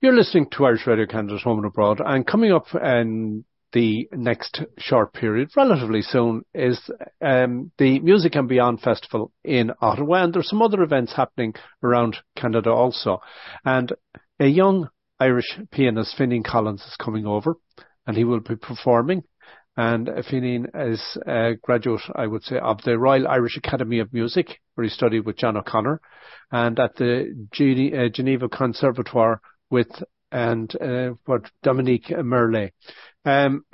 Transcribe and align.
You're 0.00 0.16
listening 0.16 0.48
to 0.52 0.64
Irish 0.64 0.86
Radio 0.86 1.06
Canada's 1.06 1.42
Home 1.42 1.58
and 1.58 1.66
Abroad, 1.66 2.00
and 2.04 2.26
coming 2.26 2.52
up 2.52 2.66
in 2.74 3.44
the 3.72 4.08
next 4.12 4.62
short 4.78 5.12
period, 5.12 5.50
relatively 5.56 6.02
soon, 6.02 6.42
is 6.54 6.80
um, 7.20 7.70
the 7.78 7.98
Music 8.00 8.34
and 8.34 8.48
Beyond 8.48 8.80
Festival 8.80 9.32
in 9.44 9.72
Ottawa, 9.80 10.24
and 10.24 10.32
there's 10.32 10.48
some 10.48 10.62
other 10.62 10.82
events 10.82 11.12
happening 11.14 11.54
around 11.82 12.16
Canada 12.36 12.70
also. 12.70 13.20
And 13.64 13.92
a 14.40 14.46
young 14.46 14.88
Irish 15.20 15.58
pianist, 15.70 16.16
Finghin 16.16 16.44
Collins, 16.44 16.82
is 16.82 16.96
coming 16.96 17.26
over, 17.26 17.56
and 18.06 18.16
he 18.16 18.24
will 18.24 18.40
be 18.40 18.56
performing. 18.56 19.24
And 19.76 20.08
Finghin 20.30 20.66
is 20.74 21.18
a 21.26 21.54
graduate, 21.62 22.02
I 22.14 22.26
would 22.26 22.42
say, 22.42 22.58
of 22.58 22.82
the 22.82 22.98
Royal 22.98 23.28
Irish 23.28 23.56
Academy 23.56 23.98
of 23.98 24.12
Music, 24.12 24.60
where 24.74 24.84
he 24.84 24.90
studied 24.90 25.26
with 25.26 25.36
John 25.36 25.56
O'Connor, 25.56 26.00
and 26.50 26.78
at 26.78 26.96
the 26.96 27.34
uh, 27.52 28.08
Geneva 28.08 28.48
Conservatoire 28.48 29.40
with 29.70 29.88
and 30.30 30.74
uh, 30.80 31.10
what 31.24 31.42
Dominique 31.62 32.08
Merlet. 32.08 32.72
Um, 33.24 33.64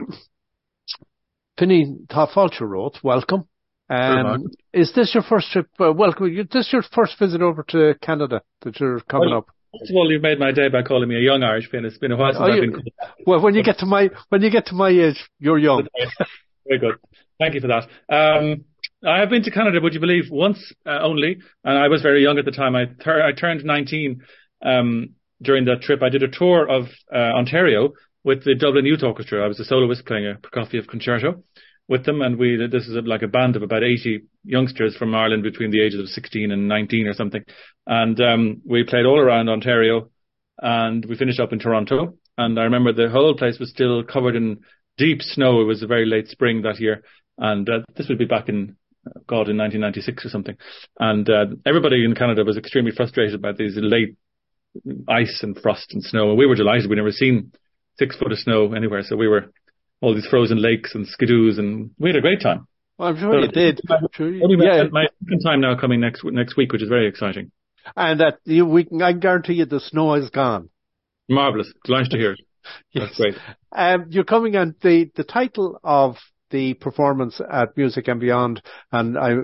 Táfáilte 1.59 2.61
wrote, 2.62 2.98
welcome. 3.02 3.48
Um, 3.89 4.47
is 4.73 4.93
this 4.95 5.15
your 5.15 5.23
first 5.23 5.51
trip? 5.52 5.69
Uh, 5.79 5.93
welcome. 5.93 6.27
Is 6.27 6.47
this 6.52 6.73
your 6.73 6.83
first 6.95 7.19
visit 7.19 7.43
over 7.43 7.65
to 7.69 7.95
Canada 8.01 8.43
that 8.62 8.80
you're 8.80 9.01
coming 9.01 9.30
well, 9.30 9.38
up? 9.38 9.47
First 9.79 9.91
of 9.91 9.97
all, 9.97 10.11
you've 10.11 10.23
made 10.23 10.38
my 10.38 10.52
day 10.52 10.69
by 10.69 10.83
calling 10.83 11.09
me 11.09 11.16
a 11.16 11.21
young 11.21 11.43
Irish 11.43 11.71
pianist. 11.71 11.95
It's 11.95 12.01
been 12.01 12.13
a 12.13 12.16
while 12.16 12.33
since 12.33 12.43
Oh, 12.43 12.51
I've 12.51 12.63
you- 12.63 12.71
been. 12.73 12.83
Well, 13.27 13.41
when 13.41 13.55
you 13.55 13.63
get 13.63 13.79
to 13.79 13.87
my 13.87 14.11
when 14.30 14.43
you 14.43 14.51
get 14.51 14.66
to 14.66 14.74
my 14.74 14.88
age, 14.88 15.29
you're 15.38 15.59
young. 15.59 15.87
Very 16.66 16.79
good. 16.80 16.95
Thank 17.38 17.55
you 17.55 17.61
for 17.61 17.69
that. 17.69 17.88
Um, 18.09 18.65
I 19.07 19.19
have 19.21 19.29
been 19.29 19.43
to 19.43 19.51
Canada, 19.51 19.80
would 19.83 19.93
you 19.93 20.01
believe, 20.01 20.30
once 20.30 20.73
uh, 20.87 20.99
only, 21.02 21.38
and 21.63 21.77
I 21.77 21.88
was 21.88 22.01
very 22.01 22.23
young 22.23 22.38
at 22.38 22.47
the 22.47 22.52
time. 22.52 22.74
I, 22.74 22.87
tur- 22.87 23.23
I 23.23 23.33
turned 23.33 23.63
19 23.65 24.23
um, 24.65 25.11
during 25.43 25.65
that 25.66 25.83
trip. 25.83 26.02
I 26.02 26.09
did 26.09 26.23
a 26.23 26.29
tour 26.29 26.69
of 26.69 26.84
uh, 27.12 27.19
Ontario 27.19 27.93
with 28.24 28.45
the 28.45 28.54
Dublin 28.54 28.87
Youth 28.87 29.02
Orchestra. 29.02 29.45
I 29.45 29.49
was 29.49 29.60
a 29.60 29.65
soloist 29.65 30.07
playing 30.07 30.27
a 30.27 30.35
Prokofiev 30.35 30.88
concerto 30.88 31.43
with 31.88 32.04
them, 32.04 32.23
and 32.23 32.38
we 32.38 32.57
this 32.71 32.87
is 32.87 32.96
like 33.04 33.23
a 33.23 33.29
band 33.29 33.57
of 33.57 33.62
about 33.62 33.85
80 33.85 34.23
youngsters 34.45 34.96
from 34.96 35.15
Ireland 35.15 35.43
between 35.43 35.71
the 35.71 35.82
ages 35.82 36.01
of 36.01 36.09
16 36.09 36.51
and 36.51 36.68
19 36.68 37.07
or 37.07 37.12
something, 37.12 37.45
and 37.87 38.21
um, 38.21 38.62
we 38.66 38.85
played 38.85 39.05
all 39.05 39.18
around 39.18 39.49
Ontario, 39.49 40.10
and 40.59 41.05
we 41.05 41.16
finished 41.16 41.40
up 41.40 41.52
in 41.52 41.59
Toronto. 41.59 42.16
And 42.37 42.59
I 42.59 42.65
remember 42.65 42.93
the 42.93 43.10
whole 43.10 43.37
place 43.37 43.59
was 43.60 43.71
still 43.71 44.02
covered 44.02 44.35
in 44.35 44.60
deep 44.99 45.23
snow. 45.23 45.60
It 45.60 45.66
was 45.66 45.82
a 45.82 45.87
very 45.87 46.07
late 46.07 46.29
spring 46.29 46.62
that 46.62 46.80
year, 46.80 47.02
and 47.38 47.68
uh, 47.68 47.80
this 47.96 48.09
would 48.09 48.18
be 48.18 48.24
back 48.24 48.49
in 48.49 48.77
uh, 49.07 49.21
God 49.29 49.49
in 49.49 49.59
1996 49.59 50.27
or 50.27 50.29
something. 50.30 50.57
And 50.99 51.29
uh, 51.29 51.46
everybody 51.66 52.05
in 52.05 52.15
Canada 52.15 52.45
was 52.45 52.57
extremely 52.57 52.93
frustrated 52.93 53.43
by 53.43 53.52
these 53.52 53.77
late 53.77 54.16
ice 55.09 55.41
and 55.43 55.59
frost 55.59 55.93
and 55.93 56.03
snow. 56.03 56.30
And 56.30 56.39
we 56.39 56.47
were 56.47 56.55
delighted. 56.55 56.89
We'd 56.89 56.97
never 56.97 57.13
seen 57.13 57.53
six 57.99 58.17
foot 58.17 58.33
of 58.33 58.39
snow 58.39 58.73
anywhere, 58.73 59.03
so 59.03 59.17
we 59.17 59.29
were 59.29 59.53
all 60.01 60.15
these 60.15 60.27
frozen 60.27 60.61
lakes 60.61 60.95
and 60.95 61.07
skidoos, 61.07 61.59
and 61.59 61.91
we 61.99 62.11
had 62.11 62.17
a 62.17 62.21
great 62.21 62.41
time. 62.43 62.67
Well, 62.99 63.09
I'm 63.09 63.17
sure 63.19 63.41
you 63.41 63.49
did. 63.49 63.80
I'm 63.89 64.06
sure 64.12 64.31
you, 64.31 64.47
yeah, 64.61 64.84
my 64.91 65.06
second 65.25 65.41
time 65.45 65.61
now 65.61 65.77
coming 65.78 66.00
next 66.00 66.22
next 66.25 66.56
week, 66.56 66.72
which 66.72 66.83
is 66.83 66.89
very 66.89 67.09
exciting. 67.09 67.50
and 67.97 68.21
that 68.21 68.39
you, 68.45 68.67
we 68.67 68.87
I 69.03 69.12
guarantee 69.12 69.55
you 69.55 69.65
the 69.65 69.81
snow 69.81 70.15
is 70.15 70.31
gone. 70.31 70.71
Marvelous. 71.28 71.72
Delighted 71.84 72.11
to 72.11 72.19
hear 72.19 72.33
it. 72.33 72.41
That's 72.95 73.17
great. 73.17 73.34
Um, 73.72 74.06
you're 74.11 74.25
coming 74.25 74.56
on 74.56 74.75
the 74.81 75.11
the 75.17 75.25
title 75.25 75.81
of 75.83 76.17
the 76.50 76.75
performance 76.75 77.41
at 77.50 77.77
Music 77.77 78.06
and 78.09 78.21
Beyond, 78.21 78.62
and 78.93 79.19
I 79.19 79.34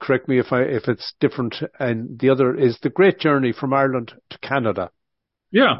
correct 0.00 0.28
me 0.28 0.38
if 0.38 0.52
I 0.52 0.62
if 0.62 0.88
it's 0.88 1.14
different. 1.20 1.56
And 1.78 2.18
the 2.18 2.30
other 2.30 2.54
is 2.54 2.78
the 2.82 2.90
Great 2.90 3.18
Journey 3.18 3.52
from 3.52 3.72
Ireland 3.72 4.12
to 4.30 4.38
Canada. 4.38 4.90
Yeah. 5.50 5.76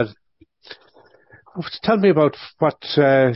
Tell 1.82 1.96
me 1.96 2.10
about 2.10 2.36
what 2.58 2.82
uh, 2.96 3.32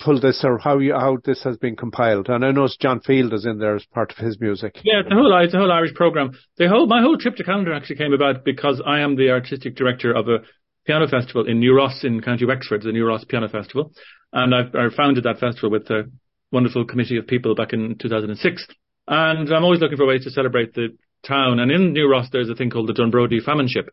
pulled 0.00 0.22
this, 0.22 0.44
or 0.44 0.58
how 0.58 0.78
you 0.78 0.94
how 0.94 1.18
this 1.24 1.42
has 1.44 1.56
been 1.56 1.76
compiled. 1.76 2.28
And 2.28 2.44
I 2.44 2.50
know 2.50 2.68
John 2.80 3.00
Field 3.00 3.32
is 3.32 3.46
in 3.46 3.58
there 3.58 3.76
as 3.76 3.84
part 3.86 4.12
of 4.12 4.18
his 4.18 4.40
music. 4.40 4.80
Yeah, 4.84 5.02
the 5.08 5.14
whole 5.14 5.36
it's 5.42 5.54
a 5.54 5.58
whole 5.58 5.72
Irish 5.72 5.94
program. 5.94 6.32
The 6.58 6.68
whole 6.68 6.86
my 6.86 7.00
whole 7.00 7.16
trip 7.16 7.36
to 7.36 7.44
Canada 7.44 7.74
actually 7.74 7.96
came 7.96 8.12
about 8.12 8.44
because 8.44 8.82
I 8.84 9.00
am 9.00 9.16
the 9.16 9.30
artistic 9.30 9.76
director 9.76 10.12
of 10.12 10.28
a 10.28 10.38
piano 10.86 11.08
festival 11.08 11.46
in 11.46 11.60
New 11.60 11.74
Ross 11.74 12.04
in 12.04 12.20
County 12.20 12.44
Wexford, 12.44 12.82
the 12.82 12.92
New 12.92 13.06
Ross 13.06 13.24
Piano 13.24 13.48
Festival, 13.48 13.92
and 14.32 14.54
I've, 14.54 14.74
I 14.74 14.94
founded 14.94 15.24
that 15.24 15.38
festival 15.38 15.70
with 15.70 15.88
a 15.90 16.10
wonderful 16.52 16.84
committee 16.84 17.16
of 17.16 17.26
people 17.26 17.54
back 17.54 17.72
in 17.72 17.96
2006. 17.98 18.66
And 19.06 19.52
I'm 19.52 19.64
always 19.64 19.80
looking 19.80 19.96
for 19.96 20.06
ways 20.06 20.24
to 20.24 20.30
celebrate 20.30 20.74
the 20.74 20.96
town. 21.26 21.60
And 21.60 21.70
in 21.70 21.92
New 21.92 22.10
Ross, 22.10 22.28
there's 22.32 22.48
a 22.48 22.54
thing 22.54 22.70
called 22.70 22.88
the 22.88 22.94
Dunbrody 22.94 23.42
Famine 23.42 23.68
Ship, 23.68 23.88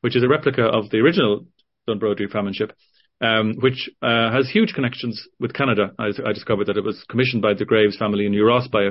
which 0.00 0.16
is 0.16 0.22
a 0.22 0.28
replica 0.28 0.62
of 0.62 0.90
the 0.90 0.98
original 0.98 1.46
Dunbrody 1.88 2.30
Famine 2.30 2.54
Ship. 2.54 2.72
Um, 3.20 3.56
which 3.58 3.90
uh, 4.00 4.30
has 4.30 4.48
huge 4.48 4.74
connections 4.74 5.20
with 5.40 5.52
Canada. 5.52 5.90
I, 5.98 6.10
I 6.24 6.32
discovered 6.32 6.68
that 6.68 6.76
it 6.76 6.84
was 6.84 7.04
commissioned 7.08 7.42
by 7.42 7.54
the 7.54 7.64
Graves 7.64 7.96
family 7.96 8.26
in 8.26 8.30
New 8.30 8.46
Ross 8.46 8.68
by 8.68 8.84
a, 8.84 8.90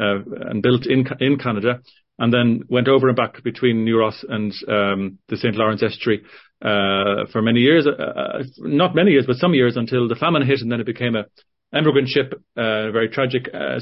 uh, 0.00 0.18
and 0.50 0.60
built 0.60 0.84
in 0.86 1.06
in 1.20 1.38
Canada, 1.38 1.80
and 2.18 2.34
then 2.34 2.64
went 2.68 2.88
over 2.88 3.06
and 3.06 3.16
back 3.16 3.40
between 3.44 3.84
New 3.84 4.00
Ross 4.00 4.24
and 4.28 4.52
um, 4.66 5.18
the 5.28 5.36
St 5.36 5.54
Lawrence 5.54 5.84
Estuary 5.84 6.24
uh, 6.60 7.30
for 7.30 7.40
many 7.40 7.60
years. 7.60 7.86
Uh, 7.86 8.42
not 8.58 8.96
many 8.96 9.12
years, 9.12 9.26
but 9.28 9.36
some 9.36 9.54
years 9.54 9.76
until 9.76 10.08
the 10.08 10.16
famine 10.16 10.44
hit, 10.44 10.60
and 10.60 10.72
then 10.72 10.80
it 10.80 10.86
became 10.86 11.14
a 11.14 11.26
emigrant 11.72 12.08
ship. 12.08 12.34
Uh, 12.56 12.90
very 12.90 13.08
tragic 13.08 13.48
uh, 13.52 13.78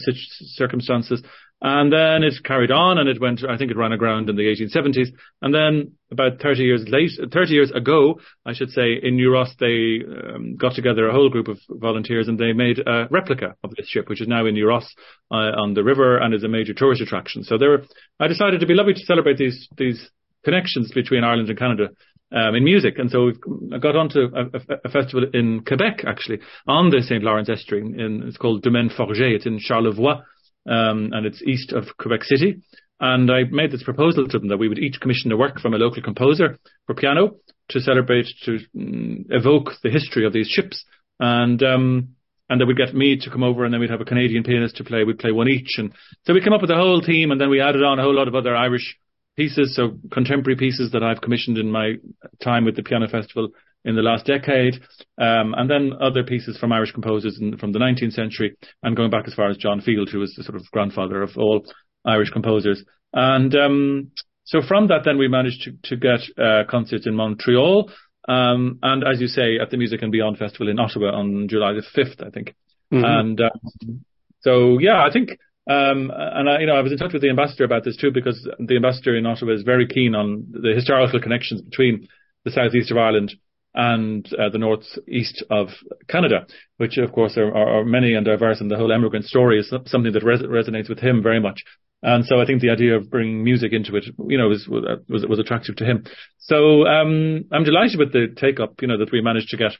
circumstances. 0.56 1.22
And 1.62 1.90
then 1.90 2.22
it 2.22 2.34
carried 2.44 2.70
on, 2.70 2.98
and 2.98 3.08
it 3.08 3.18
went. 3.18 3.42
I 3.42 3.56
think 3.56 3.70
it 3.70 3.78
ran 3.78 3.92
aground 3.92 4.28
in 4.28 4.36
the 4.36 4.42
1870s, 4.42 5.08
and 5.40 5.54
then 5.54 5.92
about 6.12 6.38
30 6.42 6.62
years 6.62 6.84
late, 6.86 7.12
30 7.32 7.50
years 7.50 7.70
ago, 7.70 8.20
I 8.44 8.52
should 8.52 8.70
say, 8.70 8.92
in 9.02 9.16
New 9.16 9.32
Ross, 9.32 9.54
they 9.58 10.00
um, 10.04 10.56
got 10.56 10.74
together 10.74 11.08
a 11.08 11.12
whole 11.12 11.30
group 11.30 11.48
of 11.48 11.58
volunteers, 11.70 12.28
and 12.28 12.38
they 12.38 12.52
made 12.52 12.80
a 12.86 13.08
replica 13.10 13.54
of 13.64 13.74
this 13.74 13.88
ship, 13.88 14.10
which 14.10 14.20
is 14.20 14.28
now 14.28 14.44
in 14.44 14.52
New 14.52 14.68
Ross 14.68 14.86
uh, 15.30 15.56
on 15.56 15.72
the 15.72 15.82
river 15.82 16.18
and 16.18 16.34
is 16.34 16.44
a 16.44 16.48
major 16.48 16.74
tourist 16.74 17.00
attraction. 17.00 17.42
So 17.42 17.56
there, 17.56 17.84
I 18.20 18.28
decided 18.28 18.56
it'd 18.56 18.68
be 18.68 18.74
lovely 18.74 18.94
to 18.94 19.06
celebrate 19.06 19.38
these 19.38 19.66
these 19.78 20.10
connections 20.44 20.92
between 20.94 21.24
Ireland 21.24 21.48
and 21.48 21.58
Canada 21.58 21.88
um, 22.32 22.54
in 22.54 22.64
music. 22.64 22.98
And 22.98 23.10
so 23.10 23.30
I 23.72 23.78
got 23.78 23.96
onto 23.96 24.20
a, 24.20 24.44
a, 24.44 24.78
a, 24.84 24.88
festival 24.90 25.28
in 25.32 25.62
Quebec, 25.64 26.04
actually, 26.06 26.40
on 26.66 26.90
the 26.90 27.02
St. 27.02 27.22
Lawrence 27.22 27.48
Estuary. 27.48 27.82
In, 27.82 28.24
it's 28.26 28.36
called 28.36 28.62
Domaine 28.62 28.90
Forget. 28.90 29.32
It's 29.32 29.46
in 29.46 29.58
Charlevoix, 29.60 30.22
um, 30.68 31.10
and 31.12 31.26
it's 31.26 31.42
east 31.42 31.72
of 31.72 31.84
Quebec 31.98 32.24
City. 32.24 32.62
And 32.98 33.30
I 33.30 33.44
made 33.50 33.70
this 33.70 33.82
proposal 33.82 34.26
to 34.26 34.38
them 34.38 34.48
that 34.48 34.56
we 34.56 34.68
would 34.68 34.78
each 34.78 35.00
commission 35.00 35.30
a 35.30 35.36
work 35.36 35.60
from 35.60 35.74
a 35.74 35.78
local 35.78 36.02
composer 36.02 36.58
for 36.86 36.94
piano 36.94 37.36
to 37.68 37.80
celebrate, 37.80 38.26
to 38.44 38.58
mm, 38.74 39.26
evoke 39.28 39.72
the 39.82 39.90
history 39.90 40.24
of 40.24 40.32
these 40.32 40.48
ships. 40.48 40.82
And, 41.20 41.62
um, 41.62 42.16
and 42.48 42.60
then 42.60 42.68
we'd 42.68 42.76
get 42.76 42.94
me 42.94 43.18
to 43.18 43.30
come 43.30 43.42
over 43.42 43.64
and 43.64 43.74
then 43.74 43.80
we'd 43.80 43.90
have 43.90 44.00
a 44.00 44.06
Canadian 44.06 44.44
pianist 44.44 44.76
to 44.76 44.84
play. 44.84 45.04
We'd 45.04 45.18
play 45.18 45.32
one 45.32 45.48
each. 45.48 45.74
And 45.78 45.92
so 46.26 46.32
we 46.32 46.40
came 46.40 46.52
up 46.52 46.62
with 46.62 46.70
a 46.70 46.76
whole 46.76 47.02
team 47.02 47.32
and 47.32 47.40
then 47.40 47.50
we 47.50 47.60
added 47.60 47.82
on 47.82 47.98
a 47.98 48.02
whole 48.02 48.14
lot 48.14 48.28
of 48.28 48.34
other 48.34 48.56
Irish 48.56 48.96
pieces, 49.36 49.74
so 49.74 49.98
contemporary 50.10 50.56
pieces 50.56 50.92
that 50.92 51.02
I've 51.02 51.20
commissioned 51.20 51.58
in 51.58 51.70
my 51.70 51.94
time 52.42 52.64
with 52.64 52.76
the 52.76 52.82
Piano 52.82 53.08
Festival 53.08 53.50
in 53.84 53.94
the 53.94 54.02
last 54.02 54.26
decade, 54.26 54.74
um, 55.18 55.54
and 55.56 55.70
then 55.70 55.92
other 56.00 56.24
pieces 56.24 56.58
from 56.58 56.72
Irish 56.72 56.92
composers 56.92 57.38
in, 57.40 57.56
from 57.56 57.72
the 57.72 57.78
19th 57.78 58.12
century, 58.12 58.56
and 58.82 58.96
going 58.96 59.10
back 59.10 59.28
as 59.28 59.34
far 59.34 59.48
as 59.48 59.56
John 59.56 59.80
Field, 59.80 60.08
who 60.10 60.18
was 60.18 60.34
the 60.34 60.42
sort 60.42 60.56
of 60.56 60.68
grandfather 60.72 61.22
of 61.22 61.30
all 61.36 61.64
Irish 62.04 62.30
composers. 62.30 62.82
And 63.12 63.54
um, 63.54 64.10
so 64.44 64.60
from 64.66 64.88
that, 64.88 65.02
then 65.04 65.18
we 65.18 65.28
managed 65.28 65.62
to, 65.62 65.90
to 65.90 65.96
get 65.96 66.20
uh, 66.42 66.64
concerts 66.68 67.06
in 67.06 67.14
Montreal, 67.14 67.90
um, 68.28 68.80
and 68.82 69.04
as 69.04 69.20
you 69.20 69.28
say, 69.28 69.58
at 69.58 69.70
the 69.70 69.76
Music 69.76 70.02
and 70.02 70.10
Beyond 70.10 70.38
Festival 70.38 70.68
in 70.68 70.80
Ottawa 70.80 71.12
on 71.12 71.46
July 71.48 71.72
the 71.74 71.82
5th, 71.96 72.26
I 72.26 72.30
think. 72.30 72.54
Mm-hmm. 72.92 73.04
And 73.04 73.40
um, 73.40 74.04
so, 74.40 74.78
yeah, 74.78 75.04
I 75.04 75.12
think 75.12 75.38
um, 75.66 76.12
and 76.14 76.48
I, 76.48 76.60
you 76.60 76.66
know, 76.66 76.76
I 76.76 76.82
was 76.82 76.92
in 76.92 76.98
touch 76.98 77.12
with 77.12 77.22
the 77.22 77.30
ambassador 77.30 77.64
about 77.64 77.84
this 77.84 77.96
too, 77.96 78.10
because 78.12 78.48
the 78.58 78.76
ambassador 78.76 79.16
in 79.16 79.26
Ottawa 79.26 79.52
is 79.52 79.62
very 79.62 79.86
keen 79.86 80.14
on 80.14 80.46
the 80.50 80.72
historical 80.74 81.20
connections 81.20 81.60
between 81.62 82.08
the 82.44 82.52
southeast 82.52 82.90
of 82.90 82.98
Ireland 82.98 83.34
and 83.74 84.26
uh, 84.34 84.48
the 84.48 84.58
northeast 84.58 85.44
of 85.50 85.68
Canada, 86.08 86.46
which 86.78 86.96
of 86.98 87.12
course 87.12 87.36
are, 87.36 87.54
are, 87.54 87.80
are, 87.80 87.84
many 87.84 88.14
and 88.14 88.24
diverse, 88.24 88.60
and 88.60 88.70
the 88.70 88.76
whole 88.76 88.92
emigrant 88.92 89.26
story 89.26 89.58
is 89.58 89.68
something 89.68 90.12
that 90.12 90.24
res- 90.24 90.42
resonates 90.42 90.88
with 90.88 91.00
him 91.00 91.22
very 91.22 91.40
much. 91.40 91.62
And 92.02 92.24
so 92.24 92.40
I 92.40 92.46
think 92.46 92.62
the 92.62 92.70
idea 92.70 92.96
of 92.96 93.10
bringing 93.10 93.42
music 93.42 93.72
into 93.72 93.96
it, 93.96 94.04
you 94.28 94.38
know, 94.38 94.48
was 94.48 94.68
was, 94.68 95.26
was 95.26 95.38
attractive 95.38 95.76
to 95.76 95.84
him. 95.84 96.04
So 96.38 96.86
um, 96.86 97.44
I'm 97.50 97.64
delighted 97.64 97.98
with 97.98 98.12
the 98.12 98.28
take 98.36 98.60
up, 98.60 98.80
you 98.80 98.88
know, 98.88 98.98
that 98.98 99.12
we 99.12 99.20
managed 99.20 99.48
to 99.48 99.56
get 99.56 99.72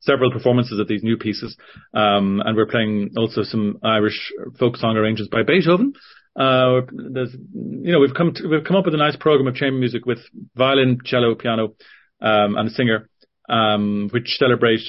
several 0.00 0.30
performances 0.30 0.78
of 0.78 0.88
these 0.88 1.02
new 1.02 1.16
pieces. 1.16 1.56
Um, 1.94 2.42
and 2.44 2.56
we're 2.56 2.66
playing 2.66 3.10
also 3.16 3.42
some 3.42 3.78
Irish 3.82 4.32
folk 4.58 4.76
song 4.76 4.96
arrangements 4.96 5.30
by 5.30 5.42
Beethoven. 5.42 5.92
Uh, 6.36 6.82
there's, 6.92 7.34
you 7.54 7.92
know, 7.92 8.00
we've 8.00 8.14
come 8.14 8.32
to, 8.34 8.48
we've 8.48 8.64
come 8.64 8.76
up 8.76 8.84
with 8.84 8.94
a 8.94 8.98
nice 8.98 9.16
program 9.16 9.48
of 9.48 9.54
chamber 9.54 9.78
music 9.78 10.06
with 10.06 10.18
violin, 10.54 10.98
cello, 11.04 11.34
piano, 11.34 11.74
um, 12.20 12.56
and 12.56 12.68
a 12.68 12.70
singer, 12.70 13.08
um, 13.48 14.08
which 14.12 14.36
celebrate 14.38 14.80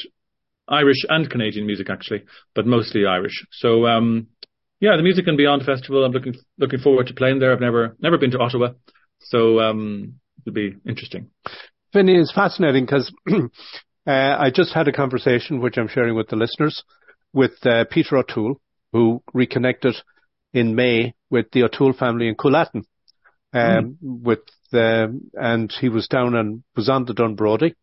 Irish 0.68 1.04
and 1.10 1.30
Canadian 1.30 1.66
music 1.66 1.90
actually, 1.90 2.24
but 2.56 2.66
mostly 2.66 3.06
Irish. 3.06 3.46
So, 3.52 3.88
um, 3.88 4.28
yeah, 4.82 4.98
the 4.98 5.04
Music 5.04 5.28
and 5.28 5.38
Beyond 5.38 5.64
Festival. 5.64 6.04
I'm 6.04 6.12
looking 6.12 6.36
looking 6.58 6.80
forward 6.80 7.08
to 7.08 7.14
playing 7.14 7.40
there. 7.40 7.54
I've 7.54 7.62
never 7.62 7.96
never 8.00 8.18
been 8.18 8.32
to 8.32 8.40
Ottawa, 8.40 8.70
so 9.20 9.60
um, 9.60 10.16
it'll 10.42 10.56
be 10.56 10.76
interesting. 10.88 11.30
Vinny, 11.94 12.16
it's 12.16 12.34
fascinating 12.34 12.86
because 12.86 13.14
uh, 14.08 14.36
I 14.40 14.52
just 14.54 14.74
had 14.74 14.88
a 14.88 14.92
conversation, 14.92 15.62
which 15.62 15.78
I'm 15.78 15.88
sharing 15.88 16.16
with 16.16 16.30
the 16.30 16.36
listeners, 16.36 16.84
with 17.34 17.54
uh, 17.66 17.86
Peter 17.90 18.18
O'Toole, 18.18 18.60
who 18.92 19.22
reconnected 19.34 19.96
in 20.54 20.76
May 20.76 21.14
with 21.30 21.52
the 21.52 21.64
O'Toole 21.64 21.94
family 21.94 22.28
in 22.28 22.36
Coollattin. 22.36 22.84
Um, 23.54 23.98
mm. 24.02 24.22
with 24.24 24.40
the, 24.72 25.20
and 25.34 25.72
he 25.82 25.90
was 25.90 26.08
down 26.08 26.36
and 26.36 26.64
was 26.76 26.88
on 26.88 27.04
the 27.04 27.14
Dunbrody 27.14 27.76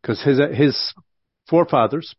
because 0.00 0.22
his, 0.22 0.38
his 0.54 0.94
forefathers, 1.48 2.14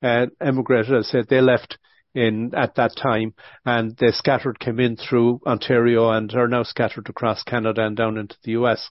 uh, 0.00 0.26
emigrated, 0.40 0.94
I 0.94 1.02
said 1.02 1.26
they 1.28 1.40
left 1.40 1.78
in, 2.14 2.52
at 2.54 2.76
that 2.76 2.94
time 2.96 3.34
and 3.64 3.96
they 3.96 4.12
scattered, 4.12 4.60
came 4.60 4.78
in 4.78 4.96
through 4.96 5.40
Ontario 5.44 6.10
and 6.10 6.32
are 6.34 6.46
now 6.46 6.62
scattered 6.62 7.08
across 7.08 7.42
Canada 7.42 7.84
and 7.84 7.96
down 7.96 8.16
into 8.16 8.36
the 8.44 8.52
US. 8.52 8.88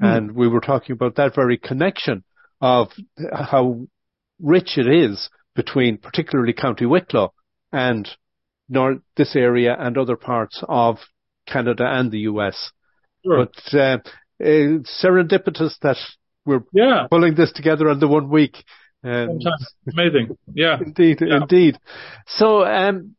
Mm. 0.00 0.16
And 0.16 0.32
we 0.36 0.46
were 0.46 0.60
talking 0.60 0.92
about 0.92 1.16
that 1.16 1.34
very 1.34 1.58
connection 1.58 2.22
of 2.60 2.88
how 3.32 3.86
rich 4.40 4.76
it 4.76 4.86
is 4.86 5.30
between 5.54 5.98
particularly 5.98 6.52
County 6.52 6.86
Wicklow 6.86 7.32
and 7.72 8.08
north, 8.68 8.98
this 9.16 9.34
area 9.34 9.76
and 9.78 9.96
other 9.96 10.16
parts 10.16 10.62
of 10.68 10.98
Canada 11.46 11.84
and 11.86 12.10
the 12.10 12.20
US. 12.20 12.70
Sure. 13.24 13.46
But 13.46 13.78
uh, 13.78 13.98
it's 14.38 15.04
serendipitous 15.04 15.78
that 15.82 15.96
we're 16.44 16.64
yeah. 16.72 17.06
pulling 17.10 17.34
this 17.34 17.52
together 17.52 17.88
under 17.88 18.08
one 18.08 18.28
week. 18.28 18.56
Um, 19.04 19.38
Amazing. 19.92 20.36
Yeah. 20.54 20.78
Indeed, 20.80 21.18
yeah. 21.20 21.38
indeed. 21.42 21.78
So, 22.26 22.64
um, 22.64 23.14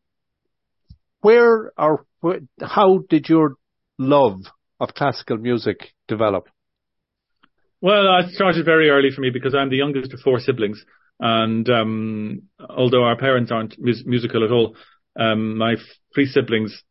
where 1.20 1.72
or 1.78 2.06
how 2.60 3.00
did 3.08 3.28
your 3.28 3.56
love 3.98 4.40
of 4.78 4.94
classical 4.94 5.36
music 5.36 5.92
develop? 6.08 6.48
Well, 7.80 8.18
it 8.18 8.34
started 8.34 8.64
very 8.64 8.90
early 8.90 9.10
for 9.10 9.22
me 9.22 9.30
because 9.30 9.54
I'm 9.54 9.70
the 9.70 9.76
youngest 9.76 10.12
of 10.12 10.20
four 10.20 10.38
siblings. 10.38 10.84
And 11.18 11.68
um, 11.68 12.42
although 12.68 13.04
our 13.04 13.16
parents 13.16 13.50
aren't 13.50 13.78
mus- 13.78 14.04
musical 14.04 14.44
at 14.44 14.50
all, 14.50 14.76
um, 15.18 15.56
my 15.56 15.76
three 16.14 16.26
siblings 16.26 16.82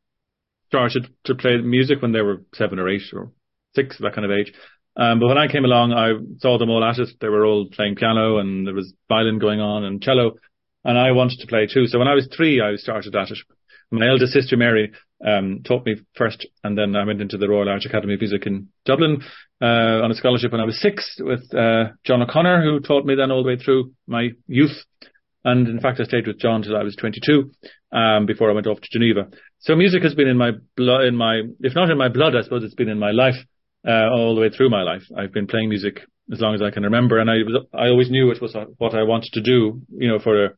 started 0.68 1.08
to 1.26 1.36
play 1.36 1.58
music 1.58 2.02
when 2.02 2.12
they 2.12 2.22
were 2.22 2.44
seven 2.54 2.80
or 2.80 2.90
eight 2.90 3.02
or 3.14 3.32
six, 3.76 3.98
that 4.00 4.14
kind 4.14 4.26
of 4.26 4.32
age. 4.32 4.54
Um, 4.96 5.20
but 5.20 5.28
when 5.28 5.38
I 5.38 5.48
came 5.48 5.66
along, 5.66 5.94
I 5.94 6.14
saw 6.40 6.58
them 6.58 6.70
all 6.70 6.84
at 6.84 7.00
it. 7.00 7.10
They 7.22 7.30
were 7.30 7.46
all 7.46 7.70
playing 7.72 7.96
piano 7.96 8.38
and 8.38 8.68
there 8.68 8.74
was 8.74 8.94
violin 9.08 9.40
going 9.40 9.60
on 9.60 9.84
and 9.84 10.02
cello. 10.02 10.34
And 10.84 10.98
I 10.98 11.12
wanted 11.12 11.40
to 11.40 11.48
play 11.48 11.68
too. 11.72 11.88
So 11.88 12.00
when 12.00 12.08
I 12.08 12.16
was 12.16 12.28
three, 12.36 12.62
I 12.62 12.76
started 12.76 13.16
at 13.16 13.32
it. 13.32 13.38
My 13.92 14.08
eldest 14.08 14.34
sister 14.34 14.58
Mary 14.58 14.92
um, 15.26 15.62
taught 15.66 15.86
me 15.86 15.96
first, 16.16 16.48
and 16.64 16.78
then 16.78 16.96
I 16.96 17.06
went 17.06 17.22
into 17.22 17.38
the 17.38 17.50
Royal 17.50 17.70
Irish 17.70 17.86
Academy 17.86 18.14
of 18.14 18.22
Music 18.22 18.46
in 18.46 18.70
Dublin 18.86 19.22
uh, 19.62 19.66
on 20.04 20.12
a 20.12 20.16
scholarship 20.16 20.52
when 20.52 20.62
I 20.62 20.66
was 20.66 20.82
six 20.82 21.18
with 21.20 21.54
uh, 21.54 21.92
John 22.06 22.22
O'Connor, 22.22 22.64
who 22.64 22.80
taught 22.80 23.06
me 23.06 23.16
then 23.16 23.32
all 23.32 23.44
the 23.44 23.50
way 23.50 23.58
through 23.58 23.92
my 24.08 24.30
youth. 24.48 24.78
And 25.44 25.68
in 25.68 25.80
fact, 25.80 26.00
I 26.00 26.04
stayed 26.04 26.28
with 26.28 26.40
John 26.40 26.62
till 26.62 26.76
I 26.76 26.84
was 26.84 26.96
22 26.96 27.52
um, 27.92 28.26
before 28.26 28.50
I 28.50 28.54
went 28.54 28.68
off 28.68 28.82
to 28.82 28.90
Geneva. 28.92 29.28
So 29.60 29.76
music 29.76 30.04
has 30.04 30.16
been 30.16 30.28
in 30.28 30.38
my 30.38 30.52
blood, 30.76 31.06
in 31.06 31.16
my, 31.16 31.42
if 31.62 31.76
not 31.76 31.90
in 31.90 31.98
my 31.98 32.10
blood, 32.10 32.36
I 32.36 32.42
suppose 32.42 32.64
it's 32.64 32.76
been 32.76 32.90
in 32.90 33.00
my 33.00 33.12
life 33.12 33.36
uh, 33.88 34.10
all 34.12 34.36
the 34.36 34.42
way 34.42 34.50
through 34.50 34.70
my 34.70 34.84
life. 34.84 35.04
I've 35.18 35.34
been 35.34 35.48
playing 35.48 35.70
music 35.70 36.02
as 36.32 36.40
long 36.40 36.56
as 36.56 36.62
I 36.62 36.72
can 36.72 36.84
remember, 36.84 37.20
and 37.20 37.30
I 37.30 37.38
was, 37.38 37.66
I 37.74 37.88
always 37.88 38.12
knew 38.12 38.32
it 38.32 38.42
was 38.42 38.56
what 38.78 38.94
I 38.94 39.04
wanted 39.04 39.32
to 39.34 39.42
do, 39.42 39.82
you 39.90 40.08
know, 40.08 40.20
for 40.20 40.46
a 40.46 40.50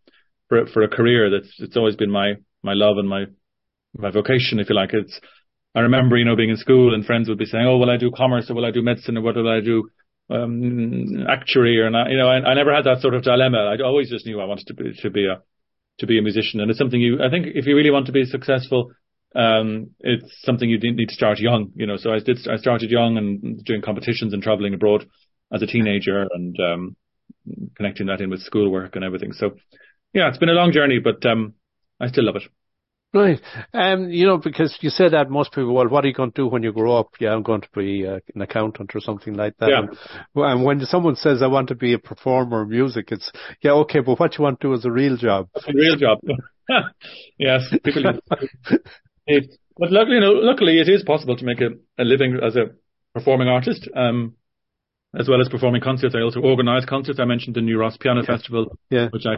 for 0.49 0.59
a, 0.59 0.67
for 0.67 0.83
a 0.83 0.89
career. 0.89 1.29
That's 1.29 1.53
it's 1.59 1.77
always 1.77 1.95
been 1.95 2.11
my 2.11 2.33
my 2.61 2.73
love 2.73 2.97
and 2.97 3.07
my 3.07 3.25
my 3.97 4.11
vocation, 4.11 4.59
if 4.59 4.69
you 4.69 4.75
like. 4.75 4.93
It's 4.93 5.19
I 5.73 5.81
remember, 5.81 6.17
you 6.17 6.25
know, 6.25 6.35
being 6.35 6.49
in 6.49 6.57
school 6.57 6.93
and 6.93 7.05
friends 7.05 7.29
would 7.29 7.37
be 7.37 7.45
saying, 7.45 7.65
"Oh, 7.65 7.77
will 7.77 7.89
I 7.89 7.97
do 7.97 8.11
commerce 8.11 8.49
or 8.49 8.55
will 8.55 8.65
I 8.65 8.71
do 8.71 8.81
medicine 8.81 9.17
or 9.17 9.21
what 9.21 9.35
will 9.35 9.49
I 9.49 9.61
do 9.61 9.89
um, 10.29 11.25
actuary?" 11.29 11.79
Or 11.79 11.89
not, 11.89 12.09
you 12.09 12.17
know, 12.17 12.27
I, 12.27 12.37
I 12.37 12.53
never 12.53 12.73
had 12.73 12.85
that 12.85 13.01
sort 13.01 13.13
of 13.13 13.23
dilemma. 13.23 13.57
I 13.57 13.81
always 13.83 14.09
just 14.09 14.25
knew 14.25 14.39
I 14.41 14.45
wanted 14.45 14.67
to 14.67 14.73
be 14.73 14.93
to 15.01 15.09
be 15.09 15.25
a 15.27 15.41
to 15.99 16.07
be 16.07 16.19
a 16.19 16.21
musician, 16.21 16.59
and 16.59 16.69
it's 16.69 16.79
something 16.79 16.99
you. 16.99 17.21
I 17.23 17.29
think 17.29 17.47
if 17.55 17.65
you 17.65 17.75
really 17.75 17.91
want 17.91 18.07
to 18.07 18.11
be 18.11 18.25
successful, 18.25 18.91
um, 19.35 19.91
it's 19.99 20.41
something 20.43 20.69
you 20.69 20.79
need 20.79 21.07
to 21.07 21.15
start 21.15 21.39
young. 21.39 21.71
You 21.75 21.87
know, 21.87 21.97
so 21.97 22.11
I 22.11 22.19
did. 22.19 22.39
I 22.49 22.57
started 22.57 22.91
young 22.91 23.17
and 23.17 23.63
doing 23.63 23.81
competitions 23.81 24.33
and 24.33 24.43
traveling 24.43 24.73
abroad 24.73 25.05
as 25.53 25.61
a 25.61 25.67
teenager 25.67 26.27
and 26.33 26.57
um, 26.59 26.95
connecting 27.75 28.07
that 28.07 28.21
in 28.21 28.29
with 28.29 28.41
schoolwork 28.41 28.95
and 28.95 29.05
everything. 29.05 29.31
So, 29.33 29.51
yeah, 30.13 30.29
it's 30.29 30.37
been 30.37 30.49
a 30.49 30.53
long 30.53 30.71
journey, 30.71 30.99
but 30.99 31.25
um, 31.25 31.53
I 31.99 32.07
still 32.07 32.25
love 32.25 32.35
it. 32.35 32.43
Right. 33.13 33.41
Um, 33.73 34.09
you 34.09 34.25
know, 34.25 34.37
because 34.37 34.77
you 34.79 34.89
said 34.89 35.11
that 35.11 35.29
most 35.29 35.51
people, 35.51 35.73
well, 35.73 35.89
what 35.89 36.05
are 36.05 36.07
you 36.07 36.13
going 36.13 36.31
to 36.31 36.41
do 36.43 36.47
when 36.47 36.63
you 36.63 36.71
grow 36.71 36.97
up? 36.97 37.09
Yeah, 37.19 37.33
I'm 37.33 37.43
going 37.43 37.61
to 37.61 37.67
be 37.75 38.07
uh, 38.07 38.19
an 38.33 38.41
accountant 38.41 38.91
or 38.95 39.01
something 39.01 39.33
like 39.33 39.57
that. 39.57 39.69
Yeah. 39.69 40.43
And, 40.45 40.63
when 40.63 40.79
someone 40.85 41.17
says, 41.17 41.41
I 41.41 41.47
want 41.47 41.67
to 41.69 41.75
be 41.75 41.93
a 41.93 41.99
performer 41.99 42.61
of 42.61 42.69
music, 42.69 43.09
it's, 43.11 43.29
yeah, 43.61 43.71
okay, 43.71 43.99
but 43.99 44.17
what 44.19 44.37
you 44.37 44.43
want 44.43 44.61
to 44.61 44.67
do 44.67 44.73
is 44.73 44.85
a 44.85 44.91
real 44.91 45.17
job. 45.17 45.49
A 45.55 45.73
real 45.73 45.97
job. 45.97 46.19
yes. 47.37 47.61
It, 49.27 49.51
but 49.77 49.91
luckily, 49.91 50.15
you 50.15 50.21
know, 50.21 50.31
luckily 50.31 50.79
it 50.79 50.87
is 50.87 51.03
possible 51.03 51.35
to 51.35 51.45
make 51.45 51.59
a, 51.59 51.69
a 52.01 52.05
living 52.05 52.39
as 52.41 52.55
a 52.55 52.71
performing 53.13 53.49
artist. 53.49 53.89
Um, 53.95 54.35
as 55.17 55.27
well 55.27 55.41
as 55.41 55.49
performing 55.49 55.81
concerts. 55.81 56.15
I 56.15 56.21
also 56.21 56.39
organise 56.39 56.85
concerts. 56.85 57.19
I 57.19 57.25
mentioned 57.25 57.55
the 57.55 57.61
New 57.61 57.77
Ross 57.77 57.97
Piano 57.97 58.21
yeah. 58.21 58.25
Festival, 58.27 58.77
yeah. 58.89 59.09
which 59.09 59.25
I 59.25 59.35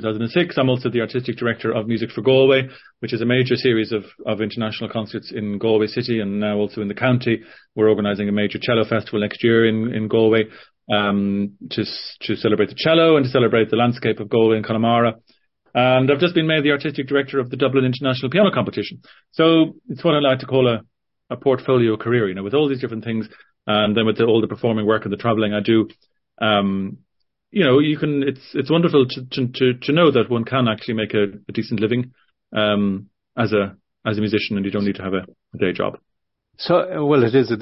2006. 0.00 0.56
I'm 0.58 0.68
also 0.68 0.90
the 0.90 1.00
artistic 1.00 1.36
director 1.36 1.72
of 1.72 1.86
Music 1.86 2.10
for 2.10 2.22
Galway, 2.22 2.68
which 3.00 3.12
is 3.12 3.20
a 3.20 3.26
major 3.26 3.56
series 3.56 3.92
of, 3.92 4.04
of 4.26 4.40
international 4.40 4.90
concerts 4.90 5.32
in 5.34 5.58
Galway 5.58 5.86
City 5.86 6.20
and 6.20 6.40
now 6.40 6.56
also 6.56 6.82
in 6.82 6.88
the 6.88 6.94
county. 6.94 7.42
We're 7.74 7.88
organising 7.88 8.28
a 8.28 8.32
major 8.32 8.58
cello 8.60 8.84
festival 8.84 9.20
next 9.20 9.42
year 9.42 9.66
in, 9.66 9.94
in 9.94 10.08
Galway 10.08 10.44
um, 10.92 11.52
to, 11.70 11.84
to 12.22 12.36
celebrate 12.36 12.68
the 12.68 12.76
cello 12.76 13.16
and 13.16 13.24
to 13.24 13.30
celebrate 13.30 13.70
the 13.70 13.76
landscape 13.76 14.20
of 14.20 14.28
Galway 14.28 14.56
and 14.56 14.66
Connemara. 14.66 15.14
And 15.74 16.10
I've 16.10 16.20
just 16.20 16.34
been 16.34 16.46
made 16.46 16.64
the 16.64 16.70
artistic 16.70 17.06
director 17.06 17.38
of 17.38 17.50
the 17.50 17.56
Dublin 17.56 17.84
International 17.84 18.30
Piano 18.30 18.50
Competition. 18.50 19.02
So 19.32 19.74
it's 19.88 20.04
what 20.04 20.14
I 20.14 20.20
like 20.20 20.38
to 20.40 20.46
call 20.46 20.68
a, 20.68 20.80
a 21.28 21.36
portfolio 21.36 21.96
career, 21.96 22.28
you 22.28 22.34
know, 22.34 22.42
with 22.42 22.54
all 22.54 22.68
these 22.68 22.80
different 22.80 23.04
things 23.04 23.28
and 23.66 23.96
then 23.96 24.06
with 24.06 24.18
the, 24.18 24.24
all 24.24 24.40
the 24.40 24.46
performing 24.46 24.86
work 24.86 25.04
and 25.04 25.12
the 25.12 25.18
traveling 25.18 25.52
I 25.52 25.60
do, 25.60 25.88
um, 26.40 26.98
you 27.50 27.64
know, 27.64 27.78
you 27.78 27.98
can. 27.98 28.22
It's 28.22 28.40
it's 28.54 28.70
wonderful 28.70 29.06
to 29.06 29.46
to 29.46 29.74
to 29.74 29.92
know 29.92 30.10
that 30.10 30.30
one 30.30 30.44
can 30.44 30.68
actually 30.68 30.94
make 30.94 31.14
a, 31.14 31.24
a 31.48 31.52
decent 31.52 31.80
living 31.80 32.12
um, 32.54 33.08
as 33.36 33.52
a 33.52 33.76
as 34.04 34.18
a 34.18 34.20
musician, 34.20 34.56
and 34.56 34.64
you 34.64 34.70
don't 34.70 34.84
need 34.84 34.96
to 34.96 35.02
have 35.02 35.14
a, 35.14 35.26
a 35.54 35.58
day 35.58 35.72
job. 35.72 35.98
So, 36.58 37.04
well, 37.04 37.22
it 37.22 37.34
is 37.34 37.50
a 37.50 37.56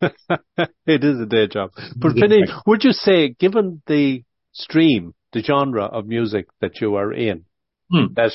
it 0.86 1.04
is 1.04 1.20
a 1.20 1.26
day 1.26 1.46
job. 1.46 1.70
But 1.96 2.14
Vinny, 2.14 2.44
would 2.66 2.84
you 2.84 2.92
say, 2.92 3.30
given 3.30 3.82
the 3.86 4.22
stream, 4.52 5.14
the 5.32 5.42
genre 5.42 5.84
of 5.84 6.06
music 6.06 6.46
that 6.60 6.80
you 6.80 6.94
are 6.96 7.12
in, 7.12 7.44
hmm. 7.90 8.06
that 8.14 8.32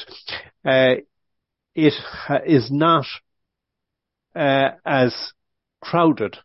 uh, 0.66 1.02
it 1.76 1.94
is 2.46 2.70
not 2.72 3.06
uh, 4.36 4.70
as 4.86 5.34
crowded 5.82 6.38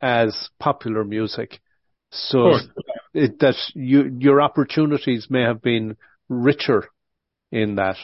as 0.00 0.48
popular 0.58 1.04
music. 1.04 1.60
So 2.10 2.58
it, 3.14 3.38
that 3.40 3.56
you, 3.74 4.16
your 4.18 4.40
opportunities 4.40 5.26
may 5.30 5.42
have 5.42 5.62
been 5.62 5.96
richer 6.28 6.88
in 7.50 7.76
that. 7.76 7.96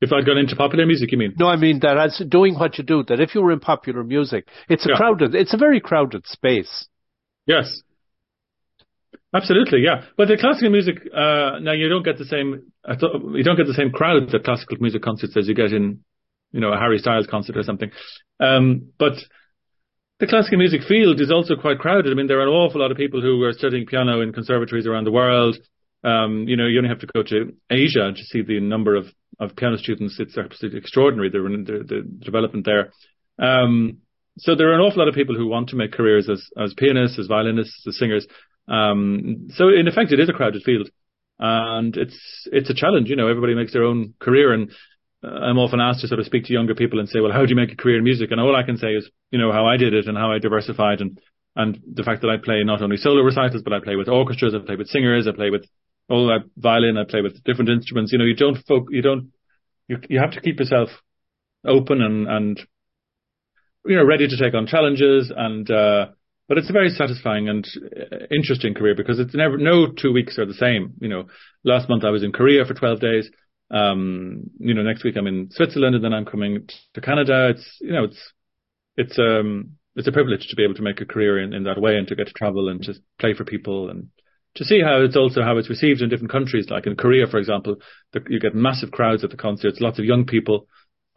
If 0.00 0.12
I'd 0.12 0.24
gone 0.24 0.38
into 0.38 0.56
popular 0.56 0.86
music, 0.86 1.12
you 1.12 1.18
mean? 1.18 1.34
No, 1.38 1.46
I 1.46 1.56
mean 1.56 1.80
that 1.80 1.98
as 1.98 2.22
doing 2.26 2.54
what 2.54 2.78
you 2.78 2.84
do, 2.84 3.04
that 3.08 3.20
if 3.20 3.34
you 3.34 3.42
were 3.42 3.52
in 3.52 3.60
popular 3.60 4.02
music, 4.02 4.48
it's 4.68 4.86
a 4.86 4.90
yeah. 4.90 4.96
crowded, 4.96 5.34
it's 5.34 5.52
a 5.52 5.58
very 5.58 5.80
crowded 5.80 6.26
space. 6.26 6.88
Yes. 7.44 7.82
Absolutely, 9.34 9.80
yeah. 9.80 10.04
But 10.16 10.28
the 10.28 10.38
classical 10.38 10.70
music, 10.70 10.96
uh, 11.14 11.58
now 11.60 11.72
you 11.72 11.88
don't 11.88 12.02
get 12.02 12.18
the 12.18 12.24
same, 12.24 12.72
you 12.88 13.44
don't 13.44 13.56
get 13.56 13.66
the 13.66 13.74
same 13.74 13.90
crowd 13.92 14.34
at 14.34 14.42
classical 14.42 14.78
music 14.80 15.02
concerts 15.02 15.36
as 15.36 15.46
you 15.46 15.54
get 15.54 15.72
in, 15.72 16.00
you 16.50 16.60
know, 16.60 16.72
a 16.72 16.78
Harry 16.78 16.98
Styles 16.98 17.26
concert 17.26 17.56
or 17.56 17.62
something. 17.62 17.90
Um, 18.40 18.92
but 18.98 19.12
the 20.20 20.26
classical 20.26 20.58
music 20.58 20.82
field 20.86 21.20
is 21.20 21.32
also 21.32 21.56
quite 21.56 21.78
crowded. 21.78 22.12
I 22.12 22.14
mean, 22.14 22.26
there 22.26 22.40
are 22.40 22.46
an 22.46 22.48
awful 22.48 22.80
lot 22.80 22.90
of 22.90 22.98
people 22.98 23.22
who 23.22 23.42
are 23.42 23.54
studying 23.54 23.86
piano 23.86 24.20
in 24.20 24.34
conservatories 24.34 24.86
around 24.86 25.04
the 25.04 25.10
world. 25.10 25.56
Um, 26.04 26.44
you 26.46 26.56
know, 26.56 26.66
you 26.66 26.78
only 26.78 26.90
have 26.90 27.00
to 27.00 27.06
go 27.06 27.22
to 27.22 27.54
Asia 27.70 28.12
to 28.14 28.24
see 28.24 28.42
the 28.42 28.60
number 28.60 28.94
of, 28.94 29.06
of 29.38 29.56
piano 29.56 29.78
students. 29.78 30.20
It's 30.20 30.36
absolutely 30.36 30.78
extraordinary, 30.78 31.30
the, 31.30 31.38
the, 31.38 31.84
the 31.84 32.24
development 32.24 32.66
there. 32.66 32.92
Um, 33.38 33.98
so 34.36 34.54
there 34.54 34.70
are 34.70 34.74
an 34.74 34.80
awful 34.80 34.98
lot 34.98 35.08
of 35.08 35.14
people 35.14 35.36
who 35.36 35.48
want 35.48 35.70
to 35.70 35.76
make 35.76 35.92
careers 35.92 36.28
as, 36.28 36.46
as 36.56 36.74
pianists, 36.74 37.18
as 37.18 37.26
violinists, 37.26 37.86
as 37.88 37.98
singers. 37.98 38.26
Um, 38.68 39.48
so 39.54 39.68
in 39.68 39.88
effect, 39.88 40.12
it 40.12 40.20
is 40.20 40.28
a 40.28 40.34
crowded 40.34 40.62
field 40.62 40.90
and 41.38 41.96
it's, 41.96 42.46
it's 42.52 42.68
a 42.68 42.74
challenge. 42.74 43.08
You 43.08 43.16
know, 43.16 43.28
everybody 43.28 43.54
makes 43.54 43.72
their 43.72 43.84
own 43.84 44.14
career 44.20 44.52
and 44.52 44.70
I'm 45.22 45.58
often 45.58 45.80
asked 45.80 46.00
to 46.00 46.08
sort 46.08 46.20
of 46.20 46.26
speak 46.26 46.44
to 46.46 46.52
younger 46.52 46.74
people 46.74 46.98
and 46.98 47.08
say, 47.08 47.20
well, 47.20 47.32
how 47.32 47.44
do 47.44 47.50
you 47.50 47.56
make 47.56 47.72
a 47.72 47.76
career 47.76 47.98
in 47.98 48.04
music? 48.04 48.30
And 48.30 48.40
all 48.40 48.56
I 48.56 48.62
can 48.62 48.78
say 48.78 48.88
is, 48.88 49.08
you 49.30 49.38
know, 49.38 49.52
how 49.52 49.66
I 49.66 49.76
did 49.76 49.92
it 49.92 50.06
and 50.06 50.16
how 50.16 50.32
I 50.32 50.38
diversified 50.38 51.00
and, 51.00 51.20
and 51.54 51.78
the 51.92 52.02
fact 52.02 52.22
that 52.22 52.30
I 52.30 52.36
play 52.42 52.62
not 52.64 52.80
only 52.80 52.96
solo 52.96 53.22
recitals, 53.22 53.62
but 53.62 53.74
I 53.74 53.80
play 53.80 53.96
with 53.96 54.08
orchestras, 54.08 54.54
I 54.54 54.64
play 54.64 54.76
with 54.76 54.88
singers, 54.88 55.26
I 55.26 55.32
play 55.32 55.50
with 55.50 55.66
all 56.08 56.28
that 56.28 56.48
violin, 56.56 56.96
I 56.96 57.04
play 57.04 57.20
with 57.20 57.42
different 57.44 57.68
instruments. 57.68 58.12
You 58.12 58.18
know, 58.18 58.24
you 58.24 58.34
don't 58.34 58.56
folk, 58.66 58.86
you 58.90 59.02
don't, 59.02 59.32
you, 59.88 59.98
you 60.08 60.20
have 60.20 60.32
to 60.32 60.40
keep 60.40 60.58
yourself 60.58 60.88
open 61.66 62.00
and, 62.00 62.26
and, 62.26 62.60
you 63.84 63.96
know, 63.96 64.04
ready 64.04 64.26
to 64.26 64.36
take 64.38 64.54
on 64.54 64.66
challenges 64.66 65.30
and, 65.36 65.70
uh, 65.70 66.06
but 66.48 66.58
it's 66.58 66.70
a 66.70 66.72
very 66.72 66.88
satisfying 66.88 67.48
and 67.48 67.64
uh, 67.78 68.26
interesting 68.34 68.74
career 68.74 68.96
because 68.96 69.20
it's 69.20 69.36
never 69.36 69.56
no 69.56 69.86
two 69.86 70.12
weeks 70.12 70.36
are 70.36 70.46
the 70.46 70.54
same. 70.54 70.94
You 71.00 71.08
know, 71.08 71.24
last 71.62 71.88
month 71.88 72.02
I 72.02 72.10
was 72.10 72.24
in 72.24 72.32
Korea 72.32 72.64
for 72.64 72.74
12 72.74 72.98
days. 72.98 73.30
Um, 73.70 74.50
you 74.58 74.74
know, 74.74 74.82
next 74.82 75.04
week 75.04 75.16
I'm 75.16 75.26
in 75.26 75.48
Switzerland 75.50 75.94
and 75.94 76.04
then 76.04 76.12
I'm 76.12 76.24
coming 76.24 76.68
to 76.94 77.00
Canada. 77.00 77.50
It's 77.50 77.78
you 77.80 77.92
know, 77.92 78.04
it's 78.04 78.32
it's 78.96 79.18
um 79.18 79.76
it's 79.96 80.08
a 80.08 80.12
privilege 80.12 80.46
to 80.48 80.56
be 80.56 80.64
able 80.64 80.74
to 80.74 80.82
make 80.82 81.00
a 81.00 81.06
career 81.06 81.42
in, 81.42 81.52
in 81.52 81.64
that 81.64 81.80
way 81.80 81.96
and 81.96 82.06
to 82.08 82.16
get 82.16 82.26
to 82.26 82.32
travel 82.32 82.68
and 82.68 82.82
to 82.82 82.94
play 83.18 83.34
for 83.34 83.44
people 83.44 83.90
and 83.90 84.08
to 84.56 84.64
see 84.64 84.80
how 84.80 85.02
it's 85.02 85.16
also 85.16 85.42
how 85.42 85.56
it's 85.58 85.70
received 85.70 86.00
in 86.00 86.08
different 86.08 86.32
countries. 86.32 86.68
Like 86.70 86.86
in 86.86 86.96
Korea, 86.96 87.26
for 87.26 87.38
example, 87.38 87.76
the, 88.12 88.20
you 88.28 88.40
get 88.40 88.54
massive 88.54 88.90
crowds 88.90 89.22
at 89.24 89.30
the 89.30 89.36
concerts, 89.36 89.80
lots 89.80 89.98
of 89.98 90.04
young 90.04 90.26
people. 90.26 90.66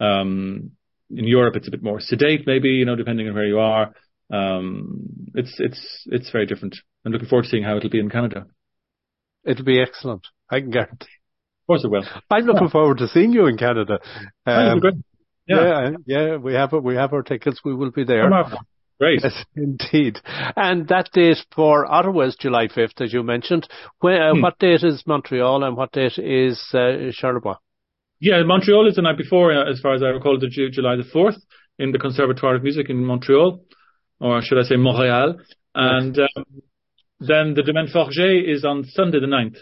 Um, 0.00 0.72
in 1.10 1.24
Europe, 1.26 1.56
it's 1.56 1.68
a 1.68 1.70
bit 1.70 1.82
more 1.82 2.00
sedate, 2.00 2.46
maybe 2.46 2.70
you 2.70 2.84
know, 2.84 2.96
depending 2.96 3.28
on 3.28 3.34
where 3.34 3.46
you 3.46 3.58
are. 3.58 3.94
Um, 4.32 5.30
it's 5.34 5.54
it's 5.58 6.06
it's 6.06 6.30
very 6.30 6.46
different. 6.46 6.76
I'm 7.04 7.12
looking 7.12 7.28
forward 7.28 7.44
to 7.44 7.48
seeing 7.48 7.62
how 7.62 7.76
it'll 7.76 7.90
be 7.90 8.00
in 8.00 8.10
Canada. 8.10 8.46
It'll 9.44 9.64
be 9.64 9.80
excellent. 9.80 10.26
I 10.50 10.60
can 10.60 10.70
guarantee. 10.70 11.06
Of 11.64 11.66
course 11.66 11.84
it 11.84 11.90
will. 11.90 12.04
I'm 12.30 12.44
looking 12.44 12.64
yeah. 12.64 12.70
forward 12.70 12.98
to 12.98 13.08
seeing 13.08 13.32
you 13.32 13.46
in 13.46 13.56
Canada. 13.56 13.98
Um, 14.44 14.82
yeah. 15.46 15.56
yeah, 15.56 15.90
yeah, 16.06 16.36
we 16.36 16.52
have 16.52 16.72
we 16.72 16.94
have 16.94 17.14
our 17.14 17.22
tickets. 17.22 17.60
We 17.64 17.74
will 17.74 17.90
be 17.90 18.04
there. 18.04 18.28
Great. 19.00 19.20
Yes, 19.24 19.44
indeed. 19.56 20.20
And 20.56 20.86
that 20.88 21.10
date 21.12 21.38
for 21.54 21.90
Ottawa 21.90 22.26
is 22.26 22.36
July 22.38 22.68
5th, 22.68 23.00
as 23.00 23.12
you 23.12 23.22
mentioned. 23.22 23.66
When, 23.98 24.14
uh, 24.14 24.34
hmm. 24.34 24.42
What 24.42 24.58
date 24.58 24.84
is 24.84 25.02
Montreal 25.06 25.64
and 25.64 25.76
what 25.76 25.92
date 25.92 26.18
is 26.18 26.62
uh, 26.72 27.10
Charlevoix? 27.10 27.56
Yeah, 28.20 28.42
Montreal 28.44 28.88
is 28.88 28.94
the 28.94 29.02
night 29.02 29.18
before, 29.18 29.52
uh, 29.52 29.68
as 29.68 29.80
far 29.80 29.94
as 29.94 30.02
I 30.02 30.06
recall, 30.06 30.38
the 30.38 30.48
July 30.48 30.96
the 30.96 31.02
4th 31.02 31.36
in 31.78 31.90
the 31.90 31.98
Conservatoire 31.98 32.54
of 32.54 32.62
Music 32.62 32.88
in 32.88 33.04
Montreal, 33.04 33.64
or 34.20 34.42
should 34.42 34.58
I 34.58 34.62
say 34.62 34.76
Montreal. 34.76 35.38
And 35.74 36.16
um, 36.18 36.44
then 37.18 37.54
the 37.54 37.64
Domaine 37.66 37.88
Forget 37.88 38.48
is 38.48 38.64
on 38.64 38.84
Sunday 38.84 39.18
the 39.18 39.26
9th. 39.26 39.56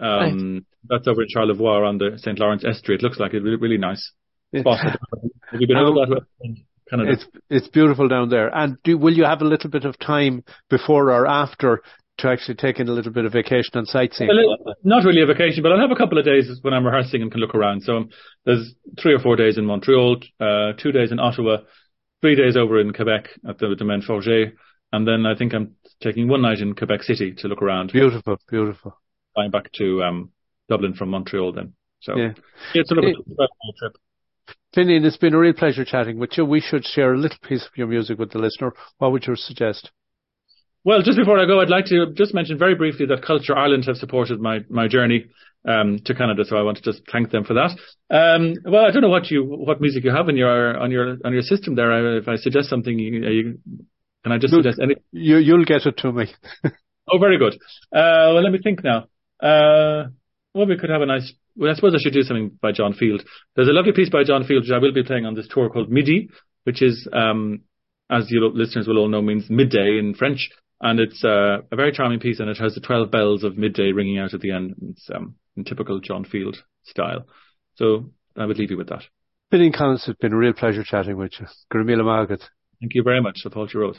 Um, 0.00 0.54
right. 0.54 0.62
That's 0.88 1.06
over 1.08 1.22
in 1.22 1.28
Charlevoix 1.28 1.86
on 1.86 1.98
the 1.98 2.18
St. 2.18 2.38
Lawrence 2.38 2.64
Estuary. 2.64 2.98
It 2.98 3.02
looks 3.02 3.18
like 3.18 3.34
it 3.34 3.42
really, 3.42 3.56
really 3.56 3.78
nice 3.78 4.12
spot. 4.58 4.78
Have 4.80 5.60
you 5.60 5.66
been 5.66 5.76
over 5.76 6.06
that? 6.06 6.26
Canada. 6.90 7.12
It's 7.12 7.26
it's 7.48 7.68
beautiful 7.68 8.08
down 8.08 8.28
there. 8.28 8.54
And 8.54 8.76
do 8.84 8.98
will 8.98 9.14
you 9.14 9.24
have 9.24 9.40
a 9.40 9.46
little 9.46 9.70
bit 9.70 9.84
of 9.84 9.98
time 9.98 10.44
before 10.68 11.10
or 11.10 11.26
after 11.26 11.82
to 12.18 12.28
actually 12.28 12.54
take 12.54 12.78
in 12.78 12.88
a 12.88 12.92
little 12.92 13.12
bit 13.12 13.24
of 13.24 13.32
vacation 13.32 13.72
and 13.74 13.88
sightseeing? 13.88 14.28
Well, 14.28 14.74
not 14.84 15.04
really 15.04 15.22
a 15.22 15.26
vacation, 15.26 15.62
but 15.62 15.72
I'll 15.72 15.80
have 15.80 15.90
a 15.90 15.96
couple 15.96 16.18
of 16.18 16.24
days 16.24 16.50
when 16.62 16.74
I'm 16.74 16.86
rehearsing 16.86 17.22
and 17.22 17.30
can 17.30 17.40
look 17.40 17.54
around. 17.54 17.82
So 17.82 17.96
um, 17.96 18.10
there's 18.44 18.74
three 19.00 19.14
or 19.14 19.18
four 19.18 19.36
days 19.36 19.58
in 19.58 19.64
Montreal, 19.64 20.18
uh, 20.40 20.72
two 20.78 20.92
days 20.92 21.10
in 21.10 21.18
Ottawa, 21.18 21.58
three 22.20 22.36
days 22.36 22.56
over 22.56 22.80
in 22.80 22.92
Quebec 22.92 23.30
at 23.48 23.58
the 23.58 23.74
Domaine 23.76 24.02
Forget, 24.02 24.52
and 24.92 25.08
then 25.08 25.26
I 25.26 25.34
think 25.36 25.54
I'm 25.54 25.74
taking 26.00 26.28
one 26.28 26.42
night 26.42 26.58
in 26.58 26.74
Quebec 26.74 27.02
City 27.02 27.34
to 27.38 27.48
look 27.48 27.62
around. 27.62 27.92
Beautiful, 27.92 28.36
beautiful. 28.48 28.96
Flying 29.34 29.50
back 29.50 29.72
to 29.72 30.02
um, 30.04 30.30
Dublin 30.68 30.94
from 30.94 31.10
Montreal 31.10 31.52
then. 31.52 31.74
So 32.00 32.16
yeah. 32.16 32.32
it's 32.74 32.90
a 32.90 32.94
little 32.94 33.12
bit 33.12 33.48
trip. 33.78 33.96
Finian, 34.76 35.04
it's 35.04 35.16
been 35.16 35.34
a 35.34 35.38
real 35.38 35.52
pleasure 35.52 35.84
chatting 35.84 36.18
with 36.18 36.36
you. 36.36 36.44
We 36.44 36.60
should 36.60 36.84
share 36.84 37.14
a 37.14 37.18
little 37.18 37.38
piece 37.42 37.64
of 37.64 37.70
your 37.76 37.86
music 37.86 38.18
with 38.18 38.32
the 38.32 38.38
listener. 38.38 38.72
What 38.98 39.12
would 39.12 39.26
you 39.26 39.36
suggest? 39.36 39.90
Well, 40.84 41.00
just 41.00 41.16
before 41.16 41.38
I 41.38 41.46
go, 41.46 41.60
I'd 41.60 41.70
like 41.70 41.86
to 41.86 42.12
just 42.14 42.34
mention 42.34 42.58
very 42.58 42.74
briefly 42.74 43.06
that 43.06 43.24
Culture 43.24 43.56
Ireland 43.56 43.84
have 43.86 43.96
supported 43.96 44.40
my, 44.40 44.60
my 44.68 44.86
journey 44.86 45.26
um, 45.66 46.00
to 46.04 46.14
Canada, 46.14 46.44
so 46.44 46.56
I 46.56 46.62
want 46.62 46.76
to 46.78 46.82
just 46.82 47.02
thank 47.10 47.30
them 47.30 47.44
for 47.44 47.54
that. 47.54 47.70
Um, 48.10 48.54
well, 48.64 48.84
I 48.84 48.90
don't 48.90 49.00
know 49.00 49.08
what 49.08 49.30
you 49.30 49.44
what 49.44 49.80
music 49.80 50.04
you 50.04 50.10
have 50.10 50.28
in 50.28 50.36
your 50.36 50.76
on 50.76 50.90
your 50.90 51.16
on 51.24 51.32
your 51.32 51.42
system 51.42 51.74
there. 51.74 52.18
If 52.18 52.28
I 52.28 52.36
suggest 52.36 52.68
something, 52.68 52.98
you, 52.98 53.26
you, 53.26 53.58
can 54.22 54.32
I 54.32 54.38
just 54.38 54.52
you'll, 54.52 54.62
suggest 54.62 54.80
any? 54.82 54.96
You 55.12 55.38
you'll 55.38 55.64
get 55.64 55.86
it 55.86 55.96
to 55.98 56.12
me. 56.12 56.26
oh, 57.10 57.18
very 57.18 57.38
good. 57.38 57.54
Uh, 57.90 58.34
well, 58.34 58.42
let 58.42 58.52
me 58.52 58.58
think 58.62 58.84
now. 58.84 59.06
Uh, 59.40 60.08
well, 60.54 60.66
we 60.66 60.78
could 60.78 60.90
have 60.90 61.02
a 61.02 61.06
nice 61.06 61.32
well, 61.56 61.70
I 61.70 61.74
suppose 61.74 61.94
I 61.94 62.02
should 62.02 62.12
do 62.12 62.22
something 62.22 62.58
by 62.60 62.72
John 62.72 62.94
Field. 62.94 63.24
There's 63.54 63.68
a 63.68 63.72
lovely 63.72 63.92
piece 63.92 64.10
by 64.10 64.24
John 64.24 64.44
Field 64.44 64.64
which 64.64 64.72
I 64.72 64.78
will 64.78 64.92
be 64.92 65.04
playing 65.04 65.26
on 65.26 65.34
this 65.34 65.48
tour 65.48 65.68
called 65.68 65.90
Midi, 65.90 66.28
which 66.64 66.82
is, 66.82 67.08
um, 67.12 67.62
as 68.10 68.26
you 68.30 68.50
listeners 68.52 68.88
will 68.88 68.98
all 68.98 69.08
know, 69.08 69.22
means 69.22 69.48
midday 69.48 69.98
in 69.98 70.14
French. 70.14 70.50
And 70.80 70.98
it's 71.00 71.24
uh, 71.24 71.58
a 71.70 71.76
very 71.76 71.92
charming 71.92 72.20
piece, 72.20 72.40
and 72.40 72.50
it 72.50 72.58
has 72.58 72.74
the 72.74 72.80
12 72.80 73.10
bells 73.10 73.44
of 73.44 73.56
midday 73.56 73.92
ringing 73.92 74.18
out 74.18 74.34
at 74.34 74.40
the 74.40 74.50
end. 74.50 74.74
It's 74.90 75.08
um, 75.14 75.36
in 75.56 75.64
typical 75.64 76.00
John 76.00 76.24
Field 76.24 76.56
style. 76.82 77.26
So 77.76 78.10
I 78.36 78.44
would 78.44 78.58
leave 78.58 78.70
you 78.70 78.76
with 78.76 78.88
that. 78.88 79.04
Finian 79.52 79.72
Collins, 79.72 80.04
it's 80.08 80.18
been 80.18 80.32
a 80.32 80.36
real 80.36 80.52
pleasure 80.52 80.82
chatting 80.84 81.16
with 81.16 81.32
you. 81.38 81.46
Gurmila 81.72 82.04
Margaret. 82.04 82.42
Thank 82.80 82.94
you 82.94 83.02
very 83.02 83.20
much. 83.20 83.42
I 83.46 83.50
thought 83.50 83.72
you 83.72 83.80
wrote. 83.80 83.98